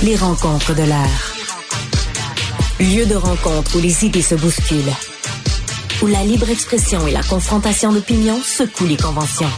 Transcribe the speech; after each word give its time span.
Les 0.00 0.14
rencontres 0.14 0.76
de 0.76 0.84
l'art. 0.84 1.34
Lieu 2.78 3.04
de 3.04 3.16
rencontre 3.16 3.76
où 3.76 3.80
les 3.80 4.04
idées 4.04 4.22
se 4.22 4.36
bousculent. 4.36 4.94
Où 6.02 6.06
la 6.06 6.22
libre 6.22 6.48
expression 6.50 7.04
et 7.08 7.10
la 7.10 7.24
confrontation 7.24 7.92
d'opinions 7.92 8.40
secouent 8.40 8.86
les 8.86 8.96
conventions. 8.96 9.50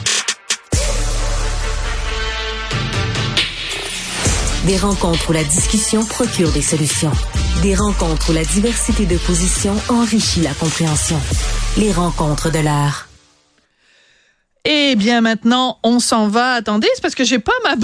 Des 4.65 4.79
rencontres 4.79 5.29
où 5.29 5.33
la 5.35 5.45
discussion 5.45 6.07
procure 6.07 6.51
des 6.53 6.63
solutions. 6.63 7.13
Des 7.61 7.75
rencontres 7.75 8.31
où 8.31 8.33
la 8.33 8.45
diversité 8.45 9.05
de 9.05 9.19
positions 9.19 9.77
enrichit 9.91 10.41
la 10.41 10.55
compréhension. 10.55 11.21
Les 11.77 11.93
rencontres 11.93 12.51
de 12.51 12.61
l'art. 12.61 13.09
Eh 14.65 14.95
bien 14.97 15.21
maintenant, 15.21 15.79
on 15.83 16.01
s'en 16.01 16.29
va. 16.29 16.55
Attendez, 16.55 16.89
c'est 16.95 17.03
parce 17.03 17.15
que 17.15 17.25
j'ai 17.25 17.39
pas 17.39 17.53
ma 17.65 17.77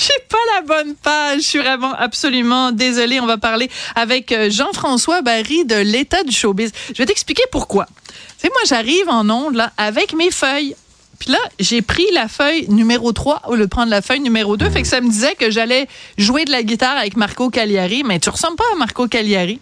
j'ai 0.00 0.24
pas 0.28 0.38
la 0.54 0.62
bonne 0.62 0.94
page. 0.94 1.42
Je 1.42 1.46
suis 1.46 1.58
vraiment 1.58 1.92
absolument 1.92 2.72
désolée. 2.72 3.20
On 3.20 3.26
va 3.26 3.36
parler 3.36 3.70
avec 3.94 4.32
euh, 4.32 4.50
Jean-François 4.50 5.20
Barry 5.22 5.64
de 5.64 5.76
l'état 5.76 6.22
du 6.22 6.32
showbiz. 6.32 6.72
Je 6.88 6.98
vais 6.98 7.06
t'expliquer 7.06 7.42
pourquoi. 7.52 7.86
Tu 7.86 8.14
sais 8.38 8.48
moi 8.48 8.62
j'arrive 8.66 9.08
en 9.08 9.28
onde 9.28 9.56
là 9.56 9.72
avec 9.76 10.14
mes 10.14 10.30
feuilles. 10.30 10.74
Puis 11.18 11.32
là, 11.32 11.38
j'ai 11.58 11.82
pris 11.82 12.06
la 12.14 12.28
feuille 12.28 12.66
numéro 12.70 13.12
3 13.12 13.42
au 13.48 13.54
lieu 13.54 13.66
de 13.66 13.70
prendre 13.70 13.90
la 13.90 14.00
feuille 14.00 14.20
numéro 14.20 14.56
2. 14.56 14.70
Fait 14.70 14.80
que 14.80 14.88
ça 14.88 15.02
me 15.02 15.10
disait 15.10 15.34
que 15.34 15.50
j'allais 15.50 15.86
jouer 16.16 16.46
de 16.46 16.50
la 16.50 16.62
guitare 16.62 16.96
avec 16.96 17.14
Marco 17.18 17.50
Cagliari. 17.50 18.04
Mais 18.04 18.18
tu 18.18 18.30
ressembles 18.30 18.56
pas 18.56 18.64
à 18.72 18.76
Marco 18.76 19.06
Cagliari. 19.06 19.60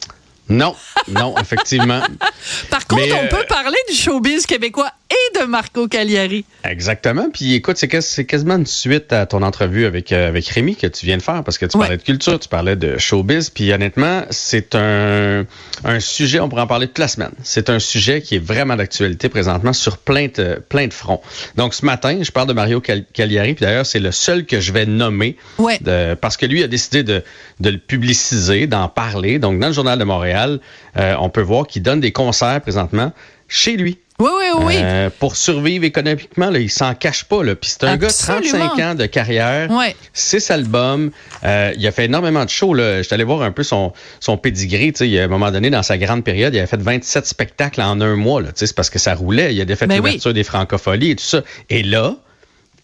Non, 0.48 0.74
non, 1.08 1.34
effectivement. 1.36 2.00
Par 2.70 2.86
contre, 2.86 3.02
Mais, 3.02 3.12
on 3.12 3.24
euh, 3.24 3.28
peut 3.28 3.44
parler 3.48 3.76
du 3.88 3.94
showbiz 3.94 4.46
québécois 4.46 4.92
et 5.10 5.38
de 5.40 5.44
Marco 5.46 5.88
Cagliari. 5.88 6.44
Exactement. 6.64 7.28
Puis 7.32 7.54
écoute, 7.54 7.76
c'est 7.78 7.88
quas- 7.88 8.00
c'est 8.02 8.24
quasiment 8.26 8.56
une 8.56 8.66
suite 8.66 9.12
à 9.12 9.24
ton 9.26 9.42
entrevue 9.42 9.86
avec, 9.86 10.12
euh, 10.12 10.28
avec 10.28 10.46
Rémi 10.48 10.76
que 10.76 10.86
tu 10.86 11.06
viens 11.06 11.16
de 11.16 11.22
faire 11.22 11.42
parce 11.44 11.56
que 11.58 11.64
tu 11.66 11.76
Ouais. 11.76 11.84
parlais 11.84 11.96
de 11.96 12.02
culture, 12.02 12.38
tu 12.38 12.48
parlais 12.48 12.76
de 12.76 12.98
showbiz. 12.98 13.48
Puis 13.50 13.72
honnêtement, 13.72 14.22
c'est 14.30 14.74
un, 14.74 15.46
un 15.84 16.00
sujet, 16.00 16.40
on 16.40 16.48
pourrait 16.48 16.62
en 16.62 16.66
parler 16.66 16.86
toute 16.88 16.98
la 16.98 17.08
semaine. 17.08 17.30
C'est 17.42 17.70
un 17.70 17.78
sujet 17.78 18.20
qui 18.20 18.36
est 18.36 18.44
vraiment 18.44 18.76
d'actualité 18.76 19.28
présentement 19.28 19.72
sur 19.72 19.96
plein 19.98 20.26
de, 20.34 20.62
plein 20.68 20.86
de 20.86 20.92
fronts. 20.94 21.22
Donc 21.56 21.72
ce 21.74 21.86
matin, 21.86 22.18
je 22.22 22.30
parle 22.30 22.48
de 22.48 22.52
Mario 22.52 22.80
Cagliari. 22.80 23.54
Puis 23.54 23.64
d'ailleurs, 23.64 23.86
c'est 23.86 24.00
le 24.00 24.12
seul 24.12 24.44
que 24.44 24.60
je 24.60 24.72
vais 24.72 24.84
nommer 24.86 25.36
Ouais. 25.58 25.78
de- 25.80 26.14
parce 26.14 26.36
que 26.36 26.44
lui 26.46 26.62
a 26.62 26.68
décidé 26.68 27.02
de, 27.02 27.22
de 27.60 27.70
le 27.70 27.78
publiciser, 27.78 28.66
d'en 28.66 28.88
parler. 28.88 29.38
Donc, 29.38 29.58
dans 29.58 29.68
le 29.68 29.72
Journal 29.72 29.98
de 29.98 30.04
Montréal, 30.04 30.60
euh, 30.96 31.14
on 31.20 31.30
peut 31.30 31.40
voir 31.42 31.66
qu'il 31.66 31.82
donne 31.82 32.00
des 32.00 32.12
concerts 32.12 32.60
présentement 32.60 33.12
chez 33.48 33.76
lui. 33.76 33.98
Oui, 34.20 34.30
oui, 34.36 34.62
oui. 34.64 34.74
Euh, 34.78 35.10
pour 35.20 35.36
survivre 35.36 35.84
économiquement, 35.84 36.50
là, 36.50 36.58
il 36.58 36.70
s'en 36.70 36.92
cache 36.94 37.22
pas. 37.24 37.44
Là. 37.44 37.54
Puis 37.54 37.70
c'est 37.70 37.84
un 37.84 37.92
Absolument. 37.92 38.74
gars 38.74 38.74
35 38.74 38.82
ans 38.84 38.94
de 38.96 39.06
carrière, 39.06 39.70
Ouais. 39.70 39.94
six 40.12 40.50
albums. 40.50 41.12
Euh, 41.44 41.72
il 41.76 41.86
a 41.86 41.92
fait 41.92 42.06
énormément 42.06 42.44
de 42.44 42.50
shows. 42.50 42.74
J'étais 42.76 43.14
allé 43.14 43.22
voir 43.22 43.42
un 43.42 43.52
peu 43.52 43.62
son, 43.62 43.92
son 44.18 44.36
pedigree. 44.36 44.92
Tu 44.92 44.98
sais, 44.98 45.08
il 45.08 45.18
a 45.20 45.24
un 45.24 45.28
moment 45.28 45.52
donné, 45.52 45.70
dans 45.70 45.84
sa 45.84 45.98
grande 45.98 46.24
période, 46.24 46.52
il 46.52 46.58
avait 46.58 46.66
fait 46.66 46.80
27 46.82 47.26
spectacles 47.26 47.80
en 47.80 48.00
un 48.00 48.16
mois. 48.16 48.42
Là. 48.42 48.48
Tu 48.48 48.54
sais, 48.56 48.66
C'est 48.66 48.74
parce 48.76 48.90
que 48.90 48.98
ça 48.98 49.14
roulait. 49.14 49.54
Il 49.54 49.60
a 49.62 49.76
fait 49.76 49.86
Ben 49.86 49.94
oui. 50.00 50.06
l'ouverture 50.10 50.34
des 50.34 50.44
francopholies 50.44 51.10
et 51.10 51.16
tout 51.16 51.24
ça. 51.24 51.42
Et 51.70 51.84
là, 51.84 52.16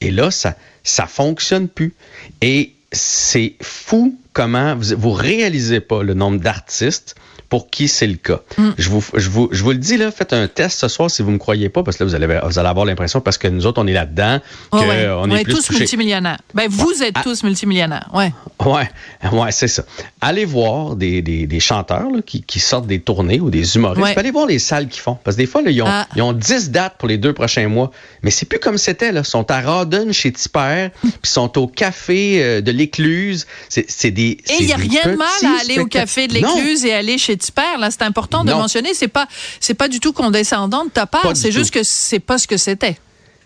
et 0.00 0.12
là, 0.12 0.30
ça, 0.30 0.54
ça 0.84 1.06
fonctionne 1.06 1.66
plus. 1.68 1.94
Et 2.42 2.72
c'est 2.92 3.54
fou 3.60 4.16
comment 4.34 4.74
vous, 4.76 4.94
vous 4.98 5.12
réalisez 5.12 5.80
pas 5.80 6.02
le 6.02 6.12
nombre 6.12 6.38
d'artistes 6.40 7.14
pour 7.50 7.70
qui 7.70 7.86
c'est 7.88 8.06
le 8.08 8.16
cas. 8.16 8.40
Mm. 8.58 8.70
Je, 8.78 8.88
vous, 8.88 9.04
je, 9.14 9.28
vous, 9.28 9.48
je 9.52 9.62
vous 9.62 9.70
le 9.70 9.76
dis, 9.78 9.96
là, 9.96 10.10
faites 10.10 10.32
un 10.32 10.48
test 10.48 10.80
ce 10.80 10.88
soir 10.88 11.08
si 11.10 11.22
vous 11.22 11.30
me 11.30 11.38
croyez 11.38 11.68
pas, 11.68 11.84
parce 11.84 11.96
que 11.96 12.02
là, 12.02 12.08
vous 12.08 12.14
allez, 12.16 12.26
vous 12.26 12.58
allez 12.58 12.68
avoir 12.68 12.84
l'impression, 12.84 13.20
parce 13.20 13.38
que 13.38 13.46
nous 13.46 13.64
autres, 13.66 13.80
on 13.80 13.86
est 13.86 13.92
là-dedans, 13.92 14.40
qu'on 14.70 14.80
Ouais, 14.80 14.88
ouais. 14.88 14.96
est 15.02 15.08
on 15.10 15.30
est 15.30 15.44
plus 15.44 15.54
tous 15.54 15.66
touchés. 15.66 15.78
multimillionnaires. 15.80 16.38
Ben, 16.52 16.66
vous 16.68 17.02
êtes 17.02 17.14
Ah. 17.16 17.20
tous 17.22 17.44
multimillionnaires. 17.44 18.08
Ouais. 18.12 18.32
Ouais, 18.64 18.88
ouais, 19.30 19.52
c'est 19.52 19.68
ça. 19.68 19.84
Allez 20.20 20.44
voir 20.46 20.96
des, 20.96 21.22
des, 21.22 21.46
des 21.46 21.60
chanteurs 21.60 22.10
là, 22.10 22.22
qui, 22.24 22.42
qui 22.42 22.58
sortent 22.58 22.86
des 22.86 23.00
tournées 23.00 23.38
ou 23.40 23.50
des 23.50 23.76
humoristes. 23.76 24.02
Ouais. 24.02 24.18
Allez 24.18 24.30
voir 24.32 24.46
les 24.46 24.58
salles 24.58 24.88
qu'ils 24.88 25.02
font. 25.02 25.18
Parce 25.22 25.36
que 25.36 25.42
des 25.42 25.46
fois, 25.46 25.62
là, 25.62 25.70
ils, 25.70 25.82
ont, 25.82 25.86
Ah. 25.88 26.08
ils 26.16 26.22
ont 26.22 26.32
10 26.32 26.70
dates 26.70 26.94
pour 26.98 27.08
les 27.08 27.18
deux 27.18 27.34
prochains 27.34 27.68
mois. 27.68 27.90
Mais 28.22 28.30
c'est 28.30 28.46
plus 28.46 28.58
comme 28.58 28.78
c'était. 28.78 29.10
Ils 29.14 29.24
sont 29.24 29.48
à 29.50 29.60
Rawdon 29.60 30.12
chez 30.12 30.32
Tipper, 30.32 30.88
puis 31.02 31.10
ils 31.22 31.28
sont 31.28 31.56
au 31.58 31.66
café 31.68 32.42
euh, 32.42 32.60
de 32.62 32.72
l'Écluse. 32.72 33.46
C'est 33.68 34.10
des. 34.10 34.23
Et 34.32 34.56
il 34.60 34.66
n'y 34.66 34.72
a 34.72 34.76
rien 34.76 35.02
de 35.12 35.16
mal 35.16 35.28
à 35.44 35.60
aller 35.60 35.78
au 35.78 35.86
café 35.86 36.26
de 36.28 36.34
l'Écluse 36.34 36.84
et 36.84 36.92
aller 36.92 37.18
chez 37.18 37.36
Tipper. 37.36 37.78
Là, 37.78 37.90
c'est 37.90 38.02
important 38.02 38.44
de 38.44 38.50
Non. 38.50 38.58
mentionner. 38.58 38.94
C'est 38.94 39.08
pas, 39.08 39.26
c'est 39.60 39.74
pas 39.74 39.88
du 39.88 40.00
tout 40.00 40.12
condescendant 40.12 40.84
de 40.84 40.90
ta 40.90 41.06
part. 41.06 41.36
C'est 41.36 41.52
juste 41.52 41.72
tout. 41.72 41.78
que 41.80 41.84
c'est 41.84 42.18
pas 42.20 42.38
ce 42.38 42.46
que 42.46 42.56
c'était. 42.56 42.96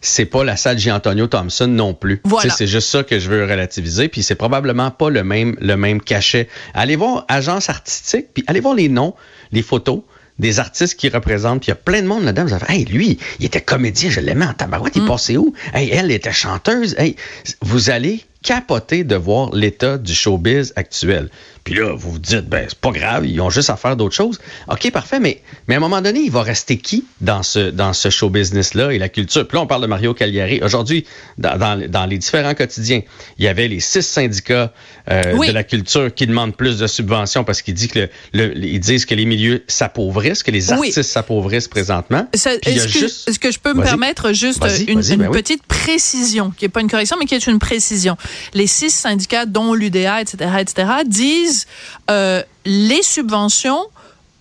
c'est 0.00 0.27
pas 0.27 0.44
la 0.44 0.56
salle 0.56 0.78
J. 0.78 0.91
Thompson 1.31 1.66
non 1.66 1.93
plus. 1.94 2.21
Voilà. 2.25 2.55
C'est 2.55 2.69
juste 2.69 2.89
ça 2.89 3.03
que 3.03 3.19
je 3.19 3.28
veux 3.28 3.43
relativiser. 3.44 4.09
Puis 4.09 4.22
c'est 4.22 4.37
probablement 4.37 4.91
pas 4.93 5.11
le 5.11 5.25
même, 5.25 5.56
le 5.61 5.77
même 5.77 6.00
cachet. 6.00 6.49
Allez 6.75 6.95
voir 6.97 7.25
Agence 7.28 7.69
Artistique, 7.69 8.27
puis 8.33 8.45
allez 8.47 8.60
voir 8.60 8.75
les 8.75 8.89
noms, 8.89 9.15
les 9.50 9.62
photos 9.62 10.03
des 10.39 10.60
artistes 10.60 10.95
qui 10.95 11.09
représentent. 11.09 11.62
Puis 11.62 11.66
il 11.66 11.71
y 11.71 11.72
a 11.72 11.75
plein 11.75 12.00
de 12.00 12.06
monde 12.06 12.22
là-dedans. 12.22 12.45
Vous 12.47 12.55
avez, 12.55 12.66
hey, 12.72 12.84
lui, 12.84 13.19
il 13.41 13.47
était 13.47 13.60
comédien, 13.60 14.09
je 14.09 14.21
l'aimais 14.21 14.47
en 14.47 14.55
tabarouette, 14.55 14.95
Mm. 14.95 15.00
il 15.03 15.06
passait 15.09 15.37
où? 15.37 15.53
Hey, 15.75 15.91
elle 15.91 16.12
était 16.12 16.31
chanteuse. 16.33 16.95
Hey, 16.97 17.16
vous 17.62 17.91
allez 17.91 18.25
capoter 18.43 19.04
de 19.04 19.16
voir 19.16 19.54
l'état 19.54 19.99
du 19.99 20.15
showbiz 20.15 20.72
actuel. 20.76 21.28
Puis 21.65 21.75
là, 21.75 21.93
vous 21.93 22.12
vous 22.12 22.19
dites, 22.19 22.49
ben, 22.49 22.65
c'est 22.66 22.78
pas 22.78 22.93
grave, 22.93 23.26
ils 23.26 23.38
ont 23.43 23.50
juste 23.50 23.69
à 23.69 23.76
faire 23.76 23.94
d'autres 23.94 24.15
choses. 24.15 24.38
OK, 24.69 24.91
parfait, 24.91 25.21
mais, 25.21 25.43
mais 25.66 25.75
à 25.75 25.76
un 25.76 25.81
moment 25.81 26.00
donné, 26.00 26.21
il 26.21 26.31
va 26.31 26.41
rester 26.43 26.78
qui 26.78 27.04
dans 27.21 27.43
ce, 27.43 27.71
dans 27.71 27.93
ce 27.93 28.09
show 28.09 28.31
business-là 28.31 28.93
et 28.94 28.98
la 28.98 29.10
culture? 29.10 29.47
Puis 29.47 29.56
là, 29.56 29.62
on 29.62 29.66
parle 29.66 29.82
de 29.82 29.87
Mario 29.87 30.15
Cagliari. 30.15 30.60
Aujourd'hui, 30.62 31.04
dans, 31.37 31.59
dans, 31.59 31.78
dans 31.91 32.06
les 32.06 32.16
différents 32.16 32.54
quotidiens, 32.54 33.03
il 33.38 33.44
y 33.44 33.48
avait 33.48 33.69
les 33.69 33.81
six 33.81 34.00
syndicats 34.03 34.72
euh, 35.10 35.34
Oui. 35.37 35.48
de 35.48 35.53
la 35.53 35.65
culture 35.65 36.15
qui 36.15 36.27
demandent 36.27 36.56
plus 36.56 36.78
de 36.78 36.87
subventions 36.87 37.44
parce 37.44 37.60
qu'ils 37.60 37.75
disent 37.75 37.88
que, 37.88 38.09
le, 38.32 38.47
le- 38.54 38.65
ils 38.65 38.81
disent 38.81 39.04
que 39.04 39.15
les 39.15 39.27
milieux 39.27 39.62
s'appauvrissent, 39.69 40.43
que 40.43 40.50
les 40.53 40.72
Oui. 40.72 40.88
artistes 40.88 41.03
s'appauvrissent 41.03 41.69
présentement. 41.69 42.27
Est-ce 42.32 42.59
que, 42.60 42.88
juste- 42.88 43.28
est-ce 43.28 43.38
que 43.38 43.50
je 43.50 43.59
peux 43.59 43.75
me 43.75 43.82
permettre 43.82 44.32
juste 44.32 44.65
une, 44.87 45.00
ben 45.03 45.28
oui. 45.28 45.37
petite 45.43 45.65
précision, 45.66 46.50
qui 46.56 46.65
n'est 46.65 46.69
pas 46.71 46.81
une 46.81 46.88
correction, 46.91 47.16
mais 47.21 47.27
qui 47.27 47.34
est 47.34 47.47
une 47.47 47.59
précision? 47.59 48.16
Les 48.55 48.66
six 48.66 48.91
syndicats, 48.91 49.47
dont 49.47 49.75
l'UDA, 49.75 50.21
etc., 50.21 50.50
etc., 50.61 50.89
disent 51.06 51.66
euh, 52.11 52.43
les 52.65 53.03
subventions 53.03 53.84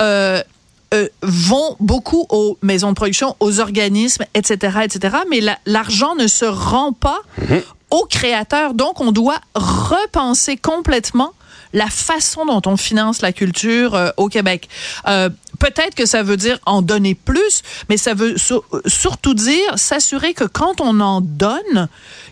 euh, 0.01 0.41
euh, 0.93 1.07
vont 1.21 1.75
beaucoup 1.79 2.25
aux 2.29 2.57
maisons 2.61 2.89
de 2.89 2.95
production, 2.95 3.35
aux 3.39 3.59
organismes, 3.59 4.23
etc., 4.33 4.79
etc., 4.83 5.17
mais 5.29 5.41
la- 5.41 5.57
l'argent 5.65 6.15
ne 6.15 6.27
se 6.27 6.45
rend 6.45 6.93
pas 6.93 7.19
Mhm. 7.39 7.61
aux 7.91 8.05
créateurs. 8.05 8.73
Donc, 8.73 9.01
on 9.01 9.11
doit 9.11 9.39
repenser 9.55 10.57
complètement 10.57 11.33
la 11.73 11.87
façon 11.87 12.45
dont 12.45 12.61
on 12.65 12.77
finance 12.77 13.21
la 13.21 13.33
culture 13.33 13.93
euh, 13.95 14.09
au 14.17 14.29
Québec. 14.29 14.69
Euh, 15.07 15.29
Peut-être 15.59 15.95
que 15.95 16.05
ça 16.05 16.23
veut 16.23 16.37
dire 16.37 16.59
en 16.65 16.81
donner 16.81 17.15
plus, 17.15 17.61
mais 17.89 17.97
ça 17.97 18.13
veut 18.13 18.37
sur- 18.37 18.63
surtout 18.85 19.33
dire 19.33 19.77
s'assurer 19.77 20.33
que 20.33 20.43
quand 20.43 20.81
on 20.81 20.99
en 20.99 21.21
donne, 21.21 21.87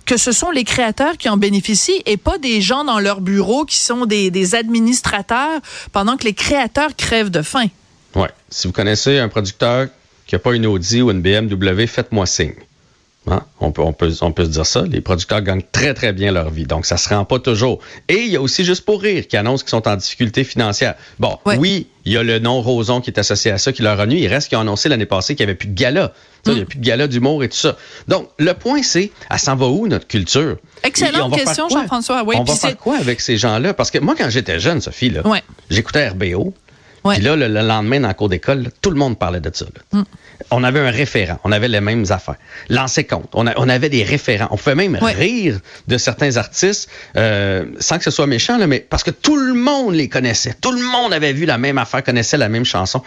que 0.05 0.17
ce 0.17 0.31
sont 0.31 0.51
les 0.51 0.63
créateurs 0.63 1.17
qui 1.17 1.29
en 1.29 1.37
bénéficient 1.37 2.03
et 2.05 2.17
pas 2.17 2.37
des 2.37 2.61
gens 2.61 2.83
dans 2.83 2.99
leur 2.99 3.21
bureau 3.21 3.65
qui 3.65 3.77
sont 3.77 4.05
des, 4.05 4.29
des 4.31 4.53
administrateurs 4.55 5.59
pendant 5.91 6.17
que 6.17 6.25
les 6.25 6.33
créateurs 6.33 6.95
crèvent 6.95 7.31
de 7.31 7.41
faim. 7.41 7.67
Ouais. 8.13 8.29
Si 8.49 8.67
vous 8.67 8.73
connaissez 8.73 9.17
un 9.19 9.27
producteur 9.27 9.87
qui 10.27 10.35
n'a 10.35 10.39
pas 10.39 10.53
une 10.53 10.65
Audi 10.67 11.01
ou 11.01 11.09
une 11.11 11.21
BMW, 11.21 11.87
faites-moi 11.87 12.25
signe. 12.25 12.53
Hein? 13.27 13.41
On, 13.59 13.71
peut, 13.71 13.81
on, 13.81 13.91
peut, 13.93 14.11
on 14.21 14.31
peut 14.31 14.45
se 14.45 14.49
dire 14.49 14.65
ça. 14.65 14.83
Les 14.83 15.01
producteurs 15.01 15.41
gagnent 15.41 15.63
très, 15.71 15.93
très 15.93 16.13
bien 16.13 16.31
leur 16.31 16.49
vie. 16.51 16.65
Donc, 16.65 16.85
ça 16.85 16.97
se 16.97 17.09
rend 17.09 17.25
pas 17.25 17.39
toujours. 17.39 17.79
Et 18.07 18.17
il 18.19 18.27
y 18.31 18.35
a 18.35 18.41
aussi 18.41 18.63
Juste 18.63 18.85
pour 18.85 19.01
rire 19.01 19.27
qui 19.27 19.35
annonce 19.37 19.63
qu'ils 19.63 19.71
sont 19.71 19.87
en 19.87 19.95
difficulté 19.95 20.43
financière. 20.43 20.95
Bon, 21.19 21.37
Ouais. 21.45 21.57
oui, 21.57 21.87
il 22.05 22.13
y 22.13 22.17
a 22.17 22.23
le 22.23 22.39
nom 22.39 22.61
Roson 22.61 23.01
qui 23.01 23.09
est 23.09 23.19
associé 23.19 23.51
à 23.51 23.57
ça, 23.57 23.71
qui 23.73 23.81
leur 23.81 23.99
a 23.99 24.05
nuit. 24.05 24.21
Il 24.21 24.27
reste 24.27 24.49
qu'ils 24.49 24.57
ont 24.57 24.61
annoncé 24.61 24.89
l'année 24.89 25.05
passée 25.05 25.35
qu'il 25.35 25.45
n'y 25.45 25.49
avait 25.51 25.57
plus 25.57 25.67
de 25.69 25.73
gala. 25.75 26.13
Il 26.47 26.53
n'y 26.53 26.61
a 26.61 26.65
plus 26.65 26.77
de 26.77 26.83
gala 26.85 27.07
d'humour 27.07 27.43
et 27.43 27.49
tout 27.49 27.57
ça. 27.57 27.75
Donc, 28.07 28.29
le 28.37 28.53
point, 28.53 28.83
c'est, 28.83 29.11
elle 29.31 29.39
s'en 29.39 29.55
va 29.55 29.67
où, 29.67 29.87
notre 29.87 30.07
culture? 30.07 30.57
Excellente 30.83 31.33
question? 31.35 31.67
Jean-François. 31.69 32.23
Oui, 32.25 32.35
on 32.37 32.43
va 32.43 32.53
faire 32.55 32.77
quoi 32.77 32.97
avec 32.97 33.21
ces 33.21 33.37
gens-là? 33.37 33.73
Parce 33.73 33.89
que 33.89 33.97
moi, 33.97 34.13
quand 34.17 34.29
j'étais 34.29 34.59
jeune, 34.59 34.81
Sophie, 34.81 35.09
là, 35.09 35.25
Ouais. 35.27 35.41
j'écoutais 35.71 36.07
RBO. 36.09 36.53
Puis 37.13 37.21
là, 37.21 37.35
le, 37.35 37.47
le 37.47 37.61
lendemain, 37.61 37.99
dans 37.99 38.07
le 38.07 38.13
cours 38.13 38.29
d'école, 38.29 38.69
tout 38.81 38.89
le 38.89 38.97
monde 38.97 39.17
parlait 39.17 39.39
de 39.41 39.51
ça. 39.53 39.65
Mm. 39.93 40.01
On 40.51 40.63
avait 40.63 40.79
un 40.79 40.89
référent, 40.91 41.39
on 41.43 41.51
avait 41.51 41.67
les 41.67 41.79
mêmes 41.81 42.05
affaires. 42.09 42.35
Lancer 42.69 43.03
compte, 43.05 43.29
on, 43.33 43.47
a- 43.47 43.53
on 43.57 43.69
avait 43.69 43.89
des 43.89 44.03
référents. 44.03 44.47
On 44.51 44.57
pouvait 44.57 44.75
même 44.75 44.97
Ouais. 45.01 45.13
rire 45.13 45.59
de 45.87 45.97
certains 45.97 46.35
artistes 46.37 46.89
euh, 47.15 47.65
sans 47.79 47.97
que 47.97 48.03
ce 48.03 48.11
soit 48.11 48.27
méchant, 48.27 48.57
là, 48.57 48.67
mais 48.67 48.79
parce 48.79 49.03
que 49.03 49.11
tout 49.11 49.37
le 49.37 49.53
monde 49.53 49.93
les 49.95 50.09
connaissait. 50.09 50.55
Tout 50.59 50.71
le 50.71 50.81
monde 50.81 51.13
avait 51.13 51.33
vu 51.33 51.45
la 51.45 51.57
même 51.57 51.77
affaire, 51.77 52.03
connaissait 52.03 52.37
la 52.37 52.49
même 52.49 52.65
chanson. 52.65 53.01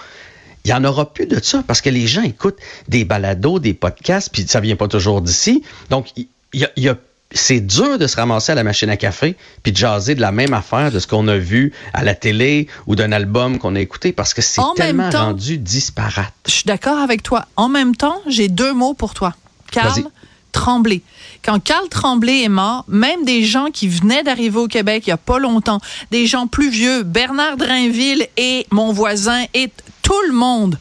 Il 0.64 0.68
n'y 0.68 0.74
en 0.74 0.84
aura 0.84 1.12
plus 1.12 1.26
de 1.26 1.42
ça 1.42 1.62
parce 1.66 1.80
que 1.80 1.90
les 1.90 2.06
gens 2.06 2.22
écoutent 2.22 2.58
des 2.88 3.04
balados, 3.04 3.58
des 3.58 3.74
podcasts, 3.74 4.30
puis 4.32 4.44
ça 4.48 4.60
vient 4.60 4.76
pas 4.76 4.88
toujours 4.88 5.20
d'ici. 5.20 5.62
Donc, 5.90 6.08
il 6.16 6.26
y 6.54 6.64
a- 6.64 6.70
y 6.76 6.88
a 6.88 6.96
c'est 7.30 7.60
dur 7.60 7.98
de 7.98 8.06
se 8.06 8.16
ramasser 8.16 8.52
à 8.52 8.54
la 8.54 8.64
machine 8.64 8.88
à 8.88 8.96
café 8.96 9.36
puis 9.62 9.72
de 9.72 9.76
jaser 9.76 10.14
de 10.14 10.20
la 10.20 10.32
même 10.32 10.54
affaire 10.54 10.90
de 10.90 10.98
ce 10.98 11.06
qu'on 11.06 11.28
a 11.28 11.36
vu 11.36 11.72
à 11.92 12.02
la 12.02 12.14
télé 12.14 12.68
ou 12.86 12.96
d'un 12.96 13.12
album 13.12 13.58
qu'on 13.58 13.76
a 13.76 13.80
écouté 13.80 14.12
parce 14.12 14.32
que 14.32 14.40
c'est 14.40 14.62
tellement 14.76 15.10
temps- 15.10 15.26
rendu 15.26 15.58
disparate. 15.58 16.32
Je 16.46 16.52
suis 16.52 16.64
d'accord 16.64 16.98
avec 16.98 17.22
toi. 17.22 17.44
En 17.56 17.68
même 17.68 17.94
temps, 17.94 18.20
j'ai 18.26 18.48
deux 18.48 18.72
mots 18.72 18.94
pour 18.94 19.12
toi. 19.12 19.34
Calme, 19.70 20.08
trembler. 20.52 21.02
quand 21.44 21.62
Carl 21.62 21.86
Tremblay 21.90 22.44
est 22.44 22.48
mort, 22.48 22.84
même 22.88 23.24
des 23.26 23.44
gens 23.44 23.66
qui 23.70 23.86
venaient 23.88 24.22
d'arriver 24.22 24.58
au 24.58 24.66
Québec 24.66 25.04
il 25.06 25.10
y 25.10 25.12
a 25.12 25.18
pas 25.18 25.38
longtemps, 25.38 25.80
des 26.10 26.26
gens 26.26 26.46
plus 26.46 26.70
vieux, 26.70 27.02
Bernard 27.02 27.58
Drainville 27.58 28.26
et 28.38 28.66
mon 28.70 28.90
voisin 28.92 29.44
et 29.52 29.70
tout 30.00 30.20
le 30.26 30.32
monde 30.32 30.78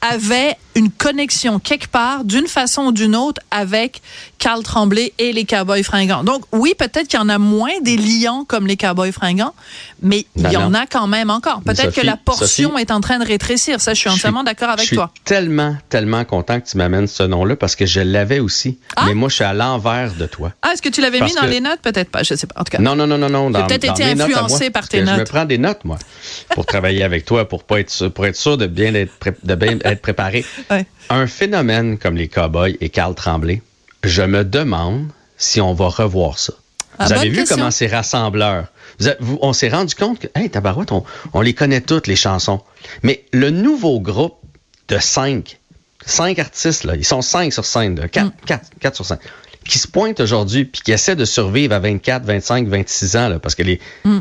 avait 0.00 0.56
une 0.78 0.90
connexion 0.90 1.58
quelque 1.58 1.88
part, 1.88 2.24
d'une 2.24 2.46
façon 2.46 2.82
ou 2.82 2.92
d'une 2.92 3.16
autre, 3.16 3.42
avec 3.50 4.00
Carl 4.38 4.62
Tremblay 4.62 5.12
et 5.18 5.32
les 5.32 5.44
Cowboys 5.44 5.82
fringants. 5.82 6.22
Donc, 6.22 6.44
oui, 6.52 6.74
peut-être 6.78 7.08
qu'il 7.08 7.18
y 7.18 7.22
en 7.22 7.28
a 7.28 7.38
moins 7.38 7.80
des 7.82 7.96
lions 7.96 8.44
comme 8.44 8.66
les 8.66 8.76
Cowboys 8.76 9.10
fringants, 9.10 9.54
mais 10.00 10.26
il 10.36 10.50
y 10.52 10.56
en 10.56 10.74
a 10.74 10.86
quand 10.86 11.08
même 11.08 11.30
encore. 11.30 11.62
Peut-être 11.62 11.94
que 11.94 12.06
la 12.06 12.16
portion 12.16 12.78
est 12.78 12.92
en 12.92 13.00
train 13.00 13.18
de 13.18 13.26
rétrécir. 13.26 13.80
Ça, 13.80 13.92
je 13.94 13.98
suis 13.98 14.08
entièrement 14.08 14.44
d'accord 14.44 14.70
avec 14.70 14.88
toi. 14.90 15.10
Je 15.12 15.18
suis 15.18 15.24
tellement, 15.24 15.76
tellement 15.88 16.24
content 16.24 16.60
que 16.60 16.68
tu 16.68 16.76
m'amènes 16.76 17.08
ce 17.08 17.24
nom-là 17.24 17.56
parce 17.56 17.74
que 17.74 17.84
je 17.84 18.00
l'avais 18.00 18.38
aussi. 18.38 18.78
Ah? 18.94 19.04
Mais 19.06 19.14
moi, 19.14 19.28
je 19.28 19.34
suis 19.34 19.44
à 19.44 19.54
l'envers 19.54 20.14
de 20.14 20.26
toi. 20.26 20.52
Ah, 20.62 20.70
est-ce 20.72 20.82
que 20.82 20.88
tu 20.88 21.00
l'avais 21.00 21.20
mis 21.20 21.34
dans 21.34 21.46
les 21.46 21.60
notes? 21.60 21.80
Peut-être 21.80 22.10
pas. 22.10 22.22
Je 22.22 22.34
sais 22.34 22.46
pas. 22.46 22.60
En 22.60 22.64
tout 22.64 22.70
cas. 22.70 22.78
Non, 22.78 22.94
non, 22.94 23.06
non, 23.06 23.18
non, 23.18 23.28
non. 23.28 23.50
J'ai 23.52 23.66
peut-être 23.66 24.00
été 24.00 24.04
influencé 24.04 24.70
par 24.70 24.88
tes 24.88 25.02
notes. 25.02 25.14
Je 25.16 25.20
me 25.20 25.24
prends 25.24 25.44
des 25.44 25.58
notes, 25.58 25.84
moi, 25.84 25.98
pour 26.50 26.66
travailler 26.66 27.02
avec 27.02 27.24
toi, 27.24 27.48
pour 27.48 27.64
pas 27.64 27.80
être 27.80 27.90
sûr, 27.90 28.12
pour 28.12 28.26
être 28.26 28.36
sûr 28.36 28.56
de 28.56 28.66
bien 28.66 28.94
être, 28.94 29.12
de 29.42 29.54
bien 29.56 29.78
être 29.84 30.02
préparé. 30.02 30.44
Un 31.10 31.26
phénomène 31.26 31.98
comme 31.98 32.16
les 32.16 32.28
Cowboys 32.28 32.76
et 32.80 32.88
Carl 32.88 33.14
Tremblay, 33.14 33.62
je 34.04 34.22
me 34.22 34.44
demande 34.44 35.08
si 35.36 35.60
on 35.60 35.72
va 35.72 35.88
revoir 35.88 36.38
ça. 36.38 36.52
Ah, 36.98 37.06
vous 37.06 37.12
avez 37.12 37.28
vu 37.28 37.44
comment 37.44 37.70
c'est 37.70 37.86
rassembleur? 37.86 38.66
on 39.40 39.52
s'est 39.52 39.68
rendu 39.68 39.94
compte 39.94 40.18
que, 40.18 40.26
hey, 40.34 40.50
tabarouette, 40.50 40.90
on, 40.90 41.04
on, 41.32 41.40
les 41.40 41.54
connaît 41.54 41.80
toutes, 41.80 42.08
les 42.08 42.16
chansons. 42.16 42.60
Mais 43.04 43.24
le 43.32 43.50
nouveau 43.50 44.00
groupe 44.00 44.38
de 44.88 44.98
cinq, 44.98 45.60
cinq 46.04 46.40
artistes, 46.40 46.82
là, 46.84 46.96
ils 46.96 47.04
sont 47.04 47.22
cinq 47.22 47.52
sur 47.52 47.64
scène, 47.64 48.08
quatre, 48.08 48.26
mm. 48.26 48.46
quatre, 48.46 48.70
quatre 48.80 48.96
sur 48.96 49.06
scène, 49.06 49.20
qui 49.64 49.78
se 49.78 49.86
pointent 49.86 50.18
aujourd'hui 50.18 50.64
puis 50.64 50.82
qui 50.82 50.90
essaient 50.90 51.14
de 51.14 51.24
survivre 51.24 51.74
à 51.74 51.78
24, 51.78 52.24
25, 52.24 52.66
26 52.66 53.16
ans, 53.16 53.28
là, 53.28 53.38
parce 53.38 53.54
que 53.54 53.62
les... 53.62 53.80
Mm. 54.04 54.18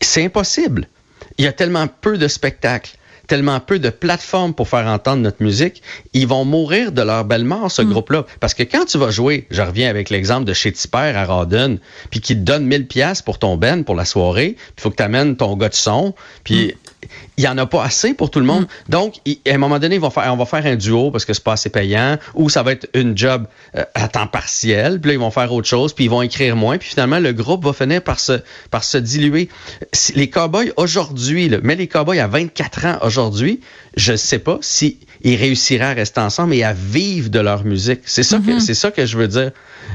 c'est 0.00 0.24
impossible. 0.24 0.86
Il 1.38 1.44
y 1.44 1.48
a 1.48 1.52
tellement 1.52 1.88
peu 1.88 2.16
de 2.16 2.28
spectacles 2.28 2.96
tellement 3.26 3.60
peu 3.60 3.78
de 3.78 3.90
plateformes 3.90 4.54
pour 4.54 4.68
faire 4.68 4.86
entendre 4.86 5.22
notre 5.22 5.42
musique, 5.42 5.82
ils 6.12 6.26
vont 6.26 6.44
mourir 6.44 6.92
de 6.92 7.02
leur 7.02 7.24
belle 7.24 7.44
mort, 7.44 7.70
ce 7.70 7.82
mm. 7.82 7.90
groupe-là. 7.90 8.26
Parce 8.40 8.54
que 8.54 8.62
quand 8.62 8.84
tu 8.84 8.98
vas 8.98 9.10
jouer, 9.10 9.46
je 9.50 9.62
reviens 9.62 9.88
avec 9.88 10.10
l'exemple 10.10 10.44
de 10.44 10.52
chez 10.52 10.72
Tipper 10.72 11.12
à 11.14 11.24
Rawdon, 11.24 11.78
puis 12.10 12.20
qui 12.20 12.34
te 12.34 12.40
donne 12.40 12.66
1000 12.66 12.86
pièces 12.86 13.22
pour 13.22 13.38
ton 13.38 13.56
ben 13.56 13.84
pour 13.84 13.94
la 13.94 14.04
soirée, 14.04 14.56
il 14.76 14.80
faut 14.80 14.90
que 14.90 14.96
tu 14.96 15.02
amènes 15.02 15.36
ton 15.36 15.56
gars 15.56 15.68
de 15.68 15.74
son, 15.74 16.14
puis 16.44 16.68
mm 16.68 16.83
il 17.36 17.42
n'y 17.42 17.48
en 17.48 17.58
a 17.58 17.66
pas 17.66 17.84
assez 17.84 18.14
pour 18.14 18.30
tout 18.30 18.40
le 18.40 18.46
monde. 18.46 18.62
Mm. 18.62 18.90
Donc, 18.90 19.14
à 19.26 19.54
un 19.54 19.58
moment 19.58 19.78
donné, 19.78 19.98
faire, 19.98 20.32
on 20.32 20.36
va 20.36 20.46
faire 20.46 20.66
un 20.66 20.76
duo 20.76 21.10
parce 21.10 21.24
que 21.24 21.32
c'est 21.32 21.44
pas 21.44 21.52
assez 21.52 21.70
payant, 21.70 22.18
ou 22.34 22.48
ça 22.48 22.62
va 22.62 22.72
être 22.72 22.88
une 22.94 23.16
job 23.16 23.46
euh, 23.76 23.84
à 23.94 24.08
temps 24.08 24.26
partiel, 24.26 25.00
puis 25.00 25.10
là, 25.10 25.14
ils 25.14 25.20
vont 25.20 25.30
faire 25.30 25.52
autre 25.52 25.68
chose, 25.68 25.92
puis 25.92 26.04
ils 26.04 26.10
vont 26.10 26.22
écrire 26.22 26.56
moins, 26.56 26.78
puis 26.78 26.88
finalement, 26.88 27.18
le 27.18 27.32
groupe 27.32 27.64
va 27.64 27.72
finir 27.72 28.02
par 28.02 28.20
se, 28.20 28.40
par 28.70 28.84
se 28.84 28.98
diluer. 28.98 29.48
Les 30.14 30.30
cowboys 30.30 30.72
aujourd'hui, 30.76 31.50
mais 31.62 31.76
les 31.76 31.88
cowboys 31.88 32.20
à 32.20 32.26
24 32.26 32.86
ans 32.86 32.98
aujourd'hui, 33.02 33.60
je 33.96 34.12
ne 34.12 34.16
sais 34.16 34.38
pas 34.38 34.58
si 34.60 34.98
ils 35.22 35.36
réussiraient 35.36 35.84
à 35.84 35.94
rester 35.94 36.20
ensemble 36.20 36.54
et 36.54 36.64
à 36.64 36.72
vivre 36.72 37.30
de 37.30 37.40
leur 37.40 37.64
musique. 37.64 38.00
C'est 38.04 38.22
ça, 38.22 38.38
que, 38.38 38.42
mm-hmm. 38.42 38.60
c'est 38.60 38.74
ça 38.74 38.90
que 38.90 39.06
je 39.06 39.16
veux 39.16 39.28
dire. 39.28 39.52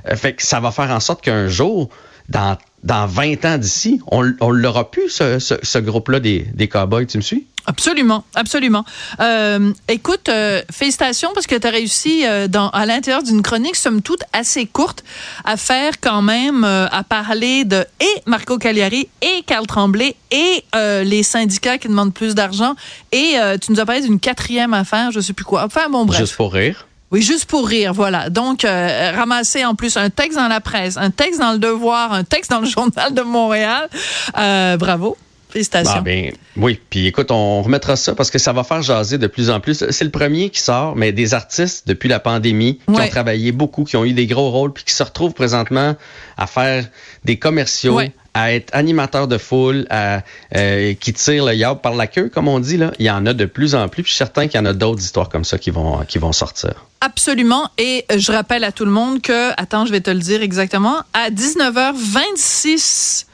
Euh, 0.08 0.16
fait 0.16 0.34
que 0.34 0.44
ça 0.44 0.60
va 0.60 0.72
faire 0.72 0.92
en 0.92 1.00
sorte 1.00 1.22
qu'un 1.22 1.48
jour, 1.48 1.90
dans 2.30 2.58
dans 2.84 3.06
20 3.06 3.46
ans 3.46 3.58
d'ici, 3.58 4.02
on, 4.12 4.32
on 4.40 4.52
l'aura 4.52 4.90
pu, 4.90 5.10
ce, 5.10 5.40
ce, 5.40 5.80
groupe-là 5.80 6.20
des, 6.20 6.46
des 6.54 6.68
Cowboys. 6.68 7.06
Tu 7.06 7.18
me 7.18 7.22
suis? 7.22 7.46
Absolument, 7.66 8.24
absolument. 8.36 8.84
Euh, 9.20 9.72
écoute, 9.90 10.28
euh, 10.30 10.62
félicitations 10.72 11.30
parce 11.36 11.46
que 11.46 11.56
tu 11.56 11.68
as 11.68 11.70
réussi 11.70 12.26
euh, 12.26 12.48
dans, 12.48 12.70
à 12.70 12.86
l'intérieur 12.88 13.22
d'une 13.22 13.44
chronique, 13.44 13.76
somme 13.76 14.02
toute, 14.02 14.24
assez 14.34 14.66
courte, 14.66 15.04
à 15.44 15.56
faire 15.56 16.00
quand 16.02 16.22
même, 16.22 16.64
à 16.64 17.04
parler 17.08 17.66
de 17.66 17.86
et 18.00 18.22
Marco 18.26 18.58
Cagliari 18.58 19.08
et 19.22 19.44
Carl 19.46 19.68
Tremblay 19.68 20.16
et 20.32 20.64
les 20.74 21.24
syndicats 21.24 21.78
qui 21.78 21.88
demandent 21.88 22.14
plus 22.14 22.34
d'argent. 22.34 22.74
Et 23.12 23.36
tu 23.62 23.72
nous 23.72 23.80
as 23.80 23.86
parlé 23.86 24.02
d'une 24.02 24.20
quatrième 24.20 24.74
affaire, 24.74 25.12
je 25.12 25.20
sais 25.20 25.34
plus 25.34 25.46
quoi. 25.46 25.64
Enfin, 25.64 25.90
bon, 25.90 26.06
bref. 26.06 26.20
Juste 26.20 26.36
pour 26.36 26.54
rire. 26.54 26.88
Oui, 27.12 27.24
juste 27.24 27.46
pour 27.46 27.68
rire, 27.68 27.94
voilà. 27.94 28.30
Donc, 28.30 28.64
euh, 28.64 29.12
ramasser 29.16 29.66
en 29.66 29.74
plus 29.74 29.98
un 29.98 30.12
texte 30.12 30.38
dans 30.38 30.48
la 30.48 30.62
presse, 30.62 30.96
un 30.96 31.10
texte 31.10 31.40
dans 31.40 31.54
le 31.54 31.58
Devoir, 31.58 32.14
un 32.14 32.24
texte 32.24 32.52
dans 32.52 32.60
le 32.60 32.66
Journal 32.70 33.14
de 33.14 33.22
Montréal. 33.22 33.90
Euh, 34.38 34.78
bravo. 34.78 35.18
Félicitations. 35.50 35.94
Ah 35.96 36.02
ben, 36.02 36.32
oui, 36.58 36.80
puis 36.92 37.08
écoute, 37.08 37.32
on 37.32 37.64
remettra 37.64 37.96
ça 37.96 38.14
parce 38.14 38.30
que 38.30 38.38
ça 38.38 38.54
va 38.54 38.64
faire 38.64 38.84
jaser 38.84 39.18
de 39.18 39.26
plus 39.26 39.50
en 39.50 39.60
plus. 39.60 39.84
C'est 39.90 40.04
le 40.04 40.12
premier 40.12 40.52
qui 40.52 40.60
sort, 40.60 40.96
mais 40.96 41.12
des 41.12 41.34
artistes 41.34 41.88
depuis 41.88 42.08
la 42.08 42.20
pandémie 42.20 42.78
qui 42.78 43.02
ont 43.02 43.08
travaillé 43.08 43.52
beaucoup, 43.52 43.84
qui 43.84 43.98
ont 43.98 44.06
eu 44.06 44.14
des 44.14 44.28
gros 44.28 44.52
rôles, 44.52 44.74
puis 44.74 44.84
qui 44.84 44.94
se 44.94 45.02
retrouvent 45.02 45.34
présentement 45.34 45.96
à 46.38 46.46
faire 46.46 46.86
des 47.26 47.40
commerciaux, 47.40 48.00
à 48.36 48.54
être 48.54 48.70
animateur 48.76 49.28
de 49.28 49.40
foule, 49.40 49.88
à, 49.90 50.22
euh, 50.56 50.94
qui 50.94 51.14
tire 51.14 51.46
le 51.46 51.56
yard 51.56 51.82
par 51.82 51.96
la 51.96 52.06
queue, 52.06 52.30
comme 52.30 52.48
on 52.48 52.60
dit. 52.60 52.78
Là. 52.78 52.92
Il 53.00 53.08
y 53.08 53.10
en 53.10 53.26
a 53.26 53.34
de 53.34 53.46
plus 53.46 53.74
en 53.74 53.88
plus. 53.88 54.04
Puis 54.04 54.12
je 54.12 54.16
suis 54.16 54.20
certain 54.24 54.48
qu'il 54.48 54.60
y 54.60 54.64
en 54.64 54.68
a 54.68 54.74
d'autres 54.74 55.02
histoires 55.02 55.30
comme 55.30 55.46
ça 55.46 55.58
qui 55.58 55.72
vont, 55.72 56.06
qui 56.08 56.20
vont 56.20 56.32
sortir. 56.32 56.86
Absolument. 57.02 57.70
Et 57.80 58.06
je 58.16 58.32
rappelle 58.32 58.64
à 58.64 58.72
tout 58.72 58.86
le 58.86 58.92
monde 58.92 59.22
que, 59.22 59.50
attends, 59.60 59.88
je 59.88 59.92
vais 59.92 60.02
te 60.02 60.12
le 60.12 60.20
dire 60.20 60.44
exactement, 60.44 60.98
à 61.14 61.32
19h26, 61.32 63.26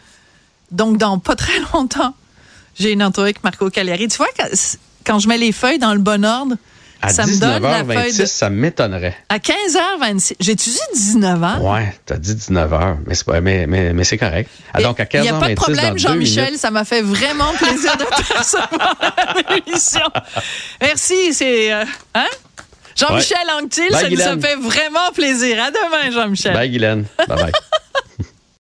donc 0.71 0.97
dans 0.97 1.19
pas 1.19 1.35
très 1.35 1.59
longtemps, 1.73 2.13
j'ai 2.77 2.91
une 2.91 3.03
entrevue 3.03 3.27
avec 3.27 3.43
Marco 3.43 3.69
Cagliari. 3.69 4.07
Tu 4.07 4.17
vois, 4.17 4.27
quand 5.05 5.19
je 5.19 5.27
mets 5.27 5.37
les 5.37 5.51
feuilles 5.51 5.79
dans 5.79 5.93
le 5.93 5.99
bon 5.99 6.25
ordre, 6.25 6.55
à 7.01 7.09
ça 7.09 7.23
19h26, 7.25 8.19
de... 8.19 8.25
ça 8.25 8.49
m'étonnerait. 8.49 9.15
À 9.29 9.37
15h26. 9.37 10.33
J'ai-tu 10.39 10.69
dit 10.69 10.79
19h? 10.95 11.59
Ouais, 11.61 11.95
t'as 12.05 12.17
dit 12.17 12.33
19h, 12.33 12.97
mais 13.05 13.15
c'est, 13.15 13.41
mais, 13.41 13.67
mais, 13.67 13.93
mais 13.93 14.03
c'est 14.03 14.17
correct. 14.17 14.49
Ah, 14.73 14.81
donc, 14.81 14.99
à 14.99 15.03
15h26, 15.03 15.17
Il 15.17 15.21
n'y 15.21 15.29
a 15.29 15.33
pas 15.33 15.49
de 15.49 15.55
problème, 15.55 15.97
Jean-Michel. 15.97 16.57
Ça 16.57 16.71
m'a 16.71 16.85
fait 16.85 17.01
vraiment 17.01 17.53
plaisir 17.53 17.95
de 17.97 18.03
te 18.05 18.37
recevoir 18.37 18.95
à 19.01 19.53
l'émission. 19.53 20.07
Merci. 20.81 21.33
C'est. 21.33 21.73
Euh, 21.73 21.85
hein? 22.15 22.27
Jean-Michel 22.95 23.37
ouais. 23.45 23.63
Anctil, 23.63 23.91
ça 23.91 24.09
nous 24.09 24.21
a 24.21 24.39
fait 24.39 24.55
vraiment 24.55 25.11
plaisir. 25.13 25.61
À 25.61 25.69
demain, 25.69 26.11
Jean-Michel. 26.11 26.53
Bye, 26.53 26.69
Guylaine. 26.69 27.05
Bye 27.27 27.37
bye. 27.37 27.51